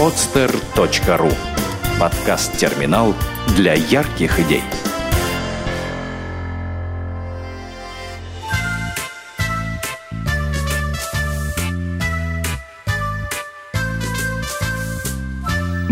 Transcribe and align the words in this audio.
podster.ru 0.00 1.30
Подкаст-терминал 2.00 3.14
для 3.54 3.74
ярких 3.74 4.40
идей. 4.40 4.62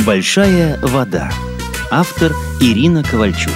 Большая 0.07 0.79
вода. 0.81 1.31
Автор 1.91 2.33
Ирина 2.63 3.05
Ковальчук. 3.05 3.53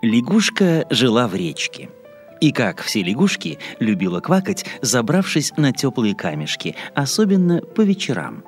Лягушка 0.00 0.86
жила 0.90 1.26
в 1.26 1.34
речке. 1.34 1.88
И 2.40 2.52
как 2.52 2.82
все 2.82 3.02
лягушки, 3.02 3.58
любила 3.80 4.20
квакать, 4.20 4.64
забравшись 4.80 5.52
на 5.56 5.72
теплые 5.72 6.14
камешки, 6.14 6.76
особенно 6.94 7.60
по 7.60 7.80
вечерам. 7.80 8.44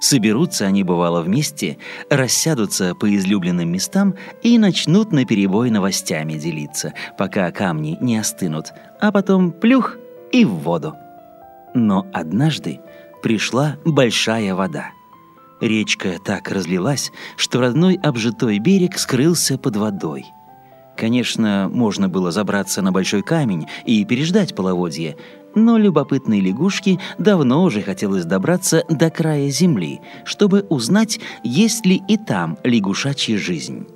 Соберутся 0.00 0.66
они, 0.66 0.84
бывало, 0.84 1.22
вместе, 1.22 1.78
рассядутся 2.08 2.94
по 2.94 3.12
излюбленным 3.16 3.68
местам 3.68 4.14
и 4.42 4.56
начнут 4.56 5.10
наперебой 5.10 5.70
новостями 5.70 6.34
делиться, 6.34 6.94
пока 7.16 7.50
камни 7.50 7.98
не 8.00 8.16
остынут, 8.16 8.72
а 9.00 9.10
потом 9.10 9.50
плюх 9.50 9.96
и 10.30 10.44
в 10.44 10.50
воду. 10.50 10.94
Но 11.74 12.06
однажды 12.12 12.80
пришла 13.22 13.76
большая 13.84 14.54
вода. 14.54 14.90
Речка 15.60 16.18
так 16.24 16.48
разлилась, 16.48 17.10
что 17.36 17.60
родной 17.60 17.98
обжитой 18.00 18.60
берег 18.60 18.98
скрылся 18.98 19.58
под 19.58 19.76
водой– 19.76 20.26
Конечно, 20.98 21.70
можно 21.72 22.08
было 22.08 22.32
забраться 22.32 22.82
на 22.82 22.90
большой 22.90 23.22
камень 23.22 23.66
и 23.84 24.04
переждать 24.04 24.56
половодье, 24.56 25.16
но 25.54 25.78
любопытной 25.78 26.40
лягушке 26.40 26.98
давно 27.18 27.62
уже 27.62 27.82
хотелось 27.82 28.24
добраться 28.24 28.82
до 28.88 29.08
края 29.08 29.48
земли, 29.50 30.00
чтобы 30.24 30.66
узнать, 30.68 31.20
есть 31.44 31.86
ли 31.86 32.02
и 32.08 32.16
там 32.16 32.58
лягушачья 32.64 33.38
жизнь. 33.38 33.86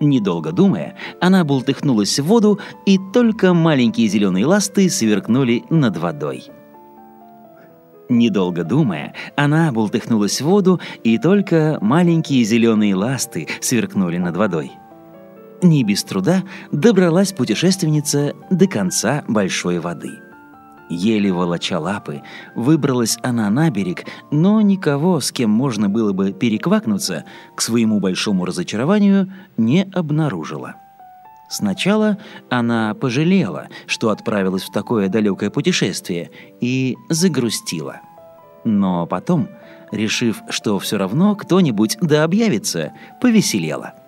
Недолго 0.00 0.50
думая, 0.50 0.96
она 1.20 1.44
бултыхнулась 1.44 2.18
в 2.18 2.24
воду, 2.24 2.58
и 2.86 2.98
только 3.14 3.54
маленькие 3.54 4.08
зеленые 4.08 4.44
ласты 4.44 4.90
сверкнули 4.90 5.62
над 5.70 5.96
водой. 5.96 6.46
Недолго 8.08 8.64
думая, 8.64 9.14
она 9.36 9.70
бултыхнулась 9.70 10.40
в 10.40 10.44
воду, 10.44 10.80
и 11.04 11.18
только 11.18 11.78
маленькие 11.80 12.42
зеленые 12.42 12.96
ласты 12.96 13.46
сверкнули 13.60 14.18
над 14.18 14.36
водой. 14.36 14.72
Не 15.62 15.84
без 15.84 16.02
труда 16.02 16.42
добралась 16.72 17.32
путешественница 17.32 18.34
до 18.50 18.66
конца 18.66 19.22
большой 19.28 19.78
воды. 19.78 20.18
Еле 20.90 21.32
волоча 21.32 21.78
лапы, 21.78 22.22
выбралась 22.56 23.16
она 23.22 23.48
на 23.48 23.70
берег, 23.70 24.04
но 24.32 24.60
никого, 24.60 25.20
с 25.20 25.30
кем 25.30 25.50
можно 25.50 25.88
было 25.88 26.12
бы 26.12 26.32
переквакнуться, 26.32 27.24
к 27.54 27.62
своему 27.62 28.00
большому 28.00 28.44
разочарованию 28.44 29.32
не 29.56 29.88
обнаружила. 29.94 30.74
Сначала 31.48 32.18
она 32.50 32.92
пожалела, 32.94 33.68
что 33.86 34.10
отправилась 34.10 34.64
в 34.64 34.72
такое 34.72 35.08
далекое 35.08 35.50
путешествие, 35.50 36.30
и 36.60 36.96
загрустила. 37.08 38.00
Но 38.64 39.06
потом, 39.06 39.48
решив, 39.92 40.42
что 40.50 40.78
все 40.80 40.98
равно 40.98 41.36
кто-нибудь 41.36 41.98
да 42.00 42.24
объявится, 42.24 42.92
повеселела– 43.20 43.94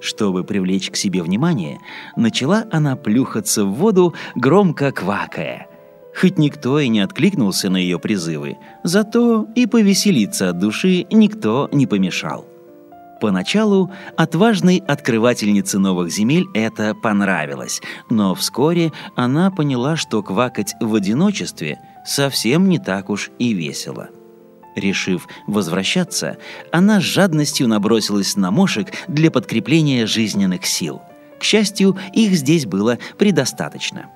чтобы 0.00 0.44
привлечь 0.44 0.90
к 0.90 0.96
себе 0.96 1.22
внимание, 1.22 1.78
начала 2.16 2.64
она 2.70 2.96
плюхаться 2.96 3.64
в 3.64 3.74
воду, 3.74 4.14
громко 4.34 4.92
квакая. 4.92 5.68
Хоть 6.18 6.38
никто 6.38 6.78
и 6.80 6.88
не 6.88 7.00
откликнулся 7.00 7.68
на 7.68 7.76
ее 7.76 7.98
призывы, 7.98 8.56
зато 8.82 9.46
и 9.54 9.66
повеселиться 9.66 10.50
от 10.50 10.58
души 10.58 11.06
никто 11.10 11.68
не 11.72 11.86
помешал. 11.86 12.46
Поначалу 13.20 13.90
отважной 14.16 14.82
открывательнице 14.86 15.78
новых 15.78 16.10
земель 16.10 16.46
это 16.54 16.94
понравилось, 16.94 17.80
но 18.10 18.34
вскоре 18.34 18.92
она 19.14 19.50
поняла, 19.50 19.96
что 19.96 20.22
квакать 20.22 20.74
в 20.80 20.94
одиночестве 20.94 21.78
совсем 22.04 22.68
не 22.68 22.78
так 22.78 23.08
уж 23.08 23.30
и 23.38 23.52
весело. 23.52 24.08
Решив 24.76 25.26
возвращаться, 25.46 26.36
она 26.70 27.00
с 27.00 27.02
жадностью 27.02 27.66
набросилась 27.66 28.36
на 28.36 28.50
мошек 28.50 28.92
для 29.08 29.30
подкрепления 29.30 30.06
жизненных 30.06 30.66
сил. 30.66 31.00
К 31.40 31.42
счастью, 31.42 31.96
их 32.12 32.34
здесь 32.34 32.66
было 32.66 32.98
предостаточно. 33.16 34.10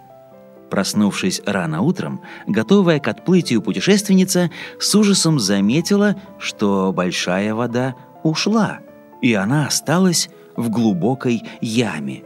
Проснувшись 0.68 1.40
рано 1.46 1.80
утром, 1.80 2.20
готовая 2.46 3.00
к 3.00 3.08
отплытию 3.08 3.62
путешественница 3.62 4.50
с 4.78 4.94
ужасом 4.94 5.40
заметила, 5.40 6.14
что 6.38 6.92
большая 6.92 7.54
вода 7.54 7.96
ушла, 8.22 8.80
и 9.22 9.32
она 9.32 9.66
осталась 9.66 10.28
в 10.56 10.68
глубокой 10.68 11.42
яме. 11.62 12.22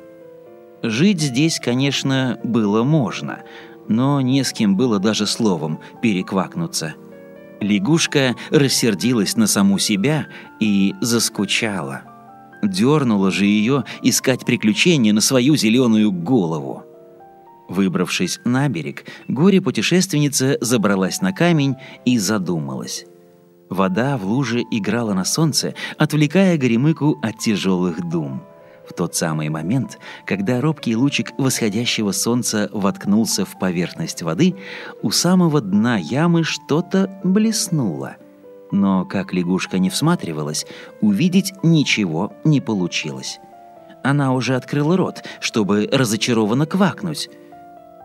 Жить 0.83 1.21
здесь, 1.21 1.61
конечно, 1.61 2.39
было 2.43 2.83
можно, 2.83 3.43
но 3.87 4.21
не 4.21 4.43
с 4.43 4.53
кем 4.53 4.77
было 4.77 4.99
даже 4.99 5.25
словом 5.25 5.79
переквакнуться– 6.03 6.95
Лягушка 7.61 8.37
рассердилась 8.51 9.37
на 9.37 9.47
саму 9.47 9.79
себя 9.79 10.27
и 10.61 10.95
заскучала. 11.01 12.03
Дернула 12.63 13.31
же 13.31 13.45
ее 13.47 13.85
искать 14.03 14.45
приключения 14.45 15.13
на 15.13 15.21
свою 15.21 15.57
зеленую 15.57 16.13
голову. 16.13 16.85
Выбравшись 17.69 18.41
на 18.45 18.69
берег, 18.69 19.05
горе-путешественница 19.29 20.59
забралась 20.61 21.21
на 21.21 21.33
камень 21.33 21.77
и 22.05 22.19
задумалась. 22.19 23.07
Вода 23.71 24.19
в 24.19 24.27
луже 24.27 24.63
играла 24.71 25.15
на 25.15 25.25
солнце, 25.25 25.75
отвлекая 25.97 26.59
Горемыку 26.59 27.19
от 27.23 27.39
тяжелых 27.39 28.09
дум– 28.09 28.43
в 28.89 28.93
тот 28.93 29.15
самый 29.15 29.49
момент, 29.49 29.99
когда 30.27 30.61
робкий 30.61 30.97
лучик 30.97 31.33
восходящего 31.39 32.13
солнца 32.13 32.69
воткнулся 32.73 33.45
в 33.45 33.59
поверхность 33.59 34.23
воды, 34.23 34.57
у 35.03 35.11
самого 35.11 35.61
дна 35.61 35.97
ямы 35.97 36.45
что-то 36.45 37.21
блеснуло. 37.25 38.17
Но, 38.71 39.05
как 39.05 39.33
лягушка 39.33 39.79
не 39.79 39.91
всматривалась, 39.91 40.67
увидеть 41.01 41.53
ничего 41.63 42.33
не 42.45 42.61
получилось. 42.61 43.39
Она 44.03 44.35
уже 44.35 44.57
открыла 44.57 44.97
рот, 44.97 45.25
чтобы 45.41 45.89
разочарованно 45.91 46.67
квакнуть. 46.67 47.31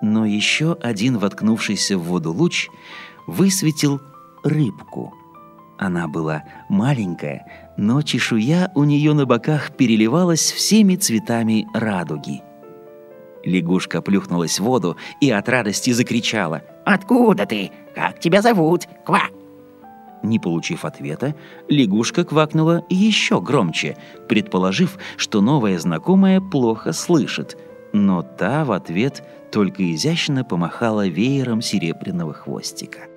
Но 0.02 0.26
еще 0.26 0.78
один 0.82 1.18
воткнувшийся 1.18 1.98
в 1.98 2.04
воду 2.04 2.32
луч 2.32 2.70
высветил 3.28 4.00
рыбку– 4.44 5.14
она 5.80 6.10
была 6.10 6.44
маленькая, 6.68 7.69
но 7.80 8.02
чешуя 8.02 8.72
у 8.76 8.84
нее 8.84 9.14
на 9.14 9.26
боках 9.26 9.72
переливалась 9.72 10.52
всеми 10.52 10.98
цветами 10.98 11.66
радуги. 11.74 12.42
Лягушка 13.46 14.02
плюхнулась 14.02 14.60
в 14.60 14.64
воду 14.64 14.98
и 15.22 15.32
от 15.32 15.48
радости 15.48 15.92
закричала. 15.92 16.62
«Откуда 16.84 17.46
ты? 17.46 17.72
Как 17.96 18.20
тебя 18.20 18.42
зовут? 18.42 18.90
Ква!» 19.06 19.22
Не 20.24 20.40
получив 20.40 20.84
ответа, 20.84 21.36
лягушка 21.70 22.26
квакнула 22.26 22.84
еще 22.90 23.40
громче, 23.40 23.96
предположив, 24.28 24.98
что 25.16 25.40
новая 25.40 25.80
знакомая 25.80 26.42
плохо 26.42 26.92
слышит. 26.92 27.58
Но 27.94 28.24
та 28.24 28.66
в 28.66 28.74
ответ 28.74 29.24
только 29.54 29.90
изящно 29.96 30.44
помахала 30.44 31.08
веером 31.08 31.62
серебряного 31.62 32.34
хвостика. 32.34 33.09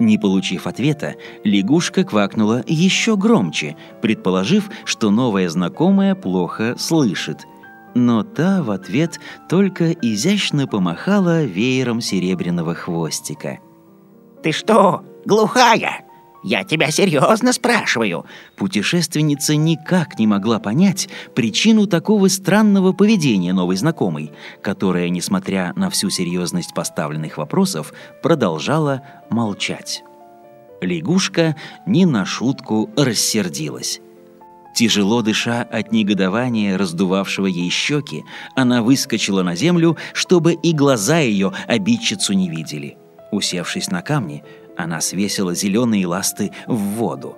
Не 0.00 0.18
получив 0.18 0.66
ответа, 0.66 1.14
лягушка 1.44 2.04
квакнула 2.04 2.64
еще 2.66 3.16
громче, 3.16 3.76
предположив, 4.02 4.68
что 4.84 5.10
новая 5.10 5.48
знакомая 5.48 6.14
плохо 6.14 6.74
слышит. 6.78 7.46
Но 7.94 8.24
та 8.24 8.62
в 8.62 8.70
ответ 8.70 9.20
только 9.48 9.92
изящно 9.92 10.66
помахала 10.66 11.44
веером 11.44 12.00
серебряного 12.00 12.74
хвостика. 12.74 13.60
«Ты 14.42 14.50
что, 14.50 15.04
глухая?» 15.24 16.04
Я 16.44 16.62
тебя 16.62 16.90
серьезно 16.90 17.54
спрашиваю. 17.54 18.26
Путешественница 18.54 19.56
никак 19.56 20.18
не 20.18 20.26
могла 20.26 20.58
понять 20.58 21.08
причину 21.34 21.86
такого 21.86 22.28
странного 22.28 22.92
поведения 22.92 23.54
новой 23.54 23.76
знакомой, 23.76 24.30
которая, 24.60 25.08
несмотря 25.08 25.72
на 25.74 25.88
всю 25.88 26.10
серьезность 26.10 26.74
поставленных 26.74 27.38
вопросов, 27.38 27.94
продолжала 28.22 29.00
молчать. 29.30 30.04
Лягушка 30.82 31.56
не 31.86 32.04
на 32.04 32.26
шутку 32.26 32.90
рассердилась. 32.94 34.02
Тяжело 34.76 35.22
дыша 35.22 35.62
от 35.62 35.92
негодования, 35.92 36.76
раздувавшего 36.76 37.46
ей 37.46 37.70
щеки, 37.70 38.22
она 38.54 38.82
выскочила 38.82 39.42
на 39.42 39.54
землю, 39.56 39.96
чтобы 40.12 40.52
и 40.52 40.74
глаза 40.74 41.20
ее 41.20 41.54
обидчицу 41.68 42.34
не 42.34 42.50
видели. 42.50 42.98
Усевшись 43.30 43.90
на 43.90 44.02
камни, 44.02 44.44
она 44.76 45.00
свесила 45.00 45.54
зеленые 45.54 46.06
ласты 46.06 46.52
в 46.66 46.76
воду. 46.76 47.36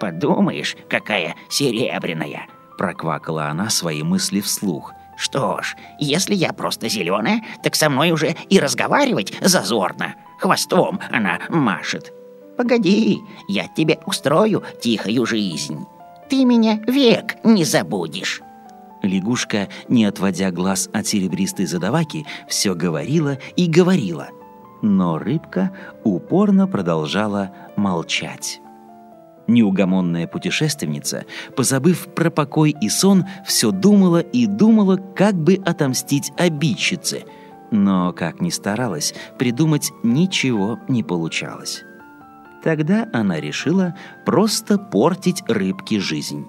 «Подумаешь, 0.00 0.76
какая 0.88 1.34
серебряная!» 1.48 2.46
Проквакала 2.78 3.46
она 3.46 3.68
свои 3.68 4.02
мысли 4.02 4.40
вслух. 4.40 4.94
Что 5.20 5.60
ж, 5.60 5.76
если 5.98 6.34
я 6.34 6.54
просто 6.54 6.88
зеленая, 6.88 7.42
так 7.62 7.74
со 7.74 7.90
мной 7.90 8.10
уже 8.10 8.36
и 8.48 8.58
разговаривать 8.58 9.34
зазорно. 9.42 10.14
Хвостом 10.38 10.98
она 11.10 11.40
машет. 11.50 12.14
Погоди, 12.56 13.20
я 13.46 13.68
тебе 13.68 13.98
устрою 14.06 14.62
тихую 14.80 15.26
жизнь. 15.26 15.84
Ты 16.30 16.46
меня 16.46 16.80
век 16.86 17.36
не 17.44 17.64
забудешь. 17.64 18.40
Лягушка, 19.02 19.68
не 19.88 20.06
отводя 20.06 20.50
глаз 20.50 20.88
от 20.92 21.06
серебристой 21.06 21.66
задаваки, 21.66 22.24
все 22.48 22.74
говорила 22.74 23.38
и 23.56 23.66
говорила. 23.66 24.28
Но 24.82 25.18
рыбка 25.18 25.72
упорно 26.04 26.66
продолжала 26.66 27.50
молчать. 27.76 28.60
Неугомонная 29.46 30.26
путешественница, 30.26 31.24
позабыв 31.56 32.14
про 32.14 32.30
покой 32.30 32.74
и 32.80 32.88
сон, 32.88 33.24
все 33.44 33.72
думала 33.72 34.20
и 34.20 34.46
думала, 34.46 34.96
как 34.96 35.34
бы 35.34 35.60
отомстить 35.64 36.32
обидчице. 36.38 37.24
Но, 37.72 38.12
как 38.12 38.40
ни 38.40 38.50
старалась, 38.50 39.14
придумать 39.38 39.90
ничего 40.02 40.78
не 40.88 41.02
получалось. 41.02 41.82
Тогда 42.62 43.08
она 43.12 43.40
решила 43.40 43.96
просто 44.24 44.78
портить 44.78 45.42
рыбке 45.48 45.98
жизнь. 45.98 46.46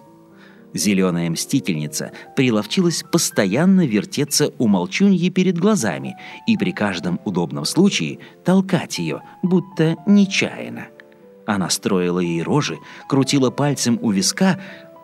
Зеленая 0.73 1.29
мстительница 1.29 2.11
приловчилась 2.35 3.03
постоянно 3.11 3.85
вертеться 3.85 4.51
у 4.57 4.67
молчуньи 4.67 5.29
перед 5.29 5.57
глазами 5.57 6.15
и 6.47 6.57
при 6.57 6.71
каждом 6.71 7.19
удобном 7.25 7.65
случае 7.65 8.19
толкать 8.45 8.97
ее, 8.97 9.21
будто 9.43 9.97
нечаянно. 10.05 10.87
Она 11.45 11.69
строила 11.69 12.19
ей 12.19 12.41
рожи, 12.41 12.77
крутила 13.09 13.49
пальцем 13.49 13.99
у 14.01 14.11
виска, 14.11 14.59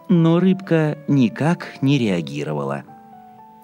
но 0.08 0.40
рыбка 0.40 0.98
никак 1.10 1.68
не 1.82 1.98
реагировала. 1.98 2.84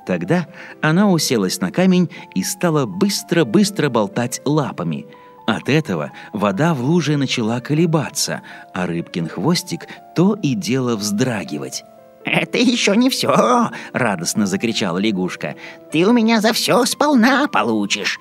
Тогда 0.06 0.48
она 0.82 1.10
уселась 1.10 1.62
на 1.62 1.72
камень 1.72 2.10
и 2.36 2.44
стала 2.44 2.86
быстро-быстро 2.86 3.90
болтать 3.90 4.42
лапами. 4.44 5.06
От 5.48 5.70
этого 5.70 6.12
вода 6.34 6.74
в 6.74 6.82
луже 6.82 7.16
начала 7.16 7.62
колебаться, 7.62 8.42
а 8.74 8.86
рыбкин 8.86 9.30
хвостик 9.30 9.88
то 10.16 10.36
и 10.36 10.56
дело 10.56 10.98
вздрагивать. 10.98 11.86
«Это 12.26 12.58
еще 12.58 12.96
не 12.96 13.10
все!»— 13.10 13.70
радостно 13.94 14.46
закричала 14.46 14.98
лягушка. 14.98 15.56
«Ты 15.92 16.06
у 16.06 16.14
меня 16.14 16.42
за 16.42 16.54
все 16.54 16.86
сполна 16.86 17.48
получишь!» 17.48 18.20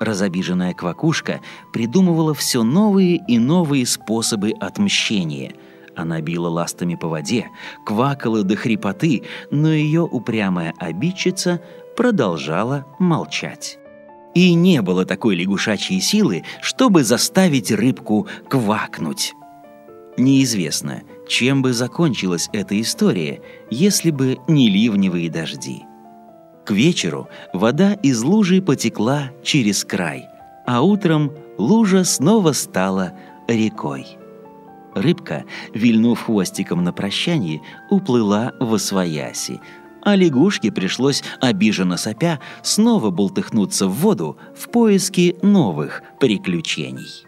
Разобиженная 0.00 0.74
квакушка 0.74 1.40
придумывала 1.72 2.34
все 2.34 2.62
новые 2.62 3.20
и 3.26 3.38
новые 3.38 3.84
способы 3.86 4.52
отмщения. 4.60 5.54
Она 5.96 6.20
била 6.20 6.48
ластами 6.48 6.94
по 6.94 7.08
воде, 7.08 7.50
квакала 7.84 8.44
до 8.44 8.54
хрипоты, 8.54 9.24
но 9.50 9.72
ее 9.72 10.02
упрямая 10.02 10.72
обидчица 10.78 11.60
продолжала 11.96 12.86
молчать. 13.00 13.78
И 14.34 14.54
не 14.54 14.82
было 14.82 15.04
такой 15.04 15.34
лягушачьей 15.34 16.00
силы, 16.00 16.44
чтобы 16.62 17.02
заставить 17.02 17.72
рыбку 17.72 18.28
квакнуть. 18.48 19.34
Неизвестно, 20.18 21.02
чем 21.28 21.62
бы 21.62 21.72
закончилась 21.72 22.50
эта 22.52 22.78
история, 22.80 23.40
если 23.70 24.10
бы 24.10 24.38
не 24.48 24.68
ливневые 24.68 25.30
дожди. 25.30 25.84
К 26.66 26.72
вечеру 26.72 27.28
вода 27.52 27.92
из 27.92 28.22
лужи 28.22 28.60
потекла 28.60 29.30
через 29.44 29.84
край, 29.84 30.26
а 30.66 30.82
утром 30.82 31.32
лужа 31.56 32.02
снова 32.02 32.50
стала 32.50 33.12
рекой. 33.46 34.06
Рыбка, 34.96 35.44
вильнув 35.72 36.24
хвостиком 36.24 36.82
на 36.82 36.92
прощании, 36.92 37.62
уплыла 37.88 38.54
в 38.58 38.74
освояси, 38.74 39.60
а 40.02 40.16
лягушке 40.16 40.72
пришлось, 40.72 41.22
обиженно 41.40 41.96
сопя, 41.96 42.40
снова 42.62 43.10
бултыхнуться 43.10 43.86
в 43.86 43.92
воду 43.92 44.36
в 44.56 44.68
поиске 44.68 45.36
новых 45.42 46.02
приключений. 46.18 47.27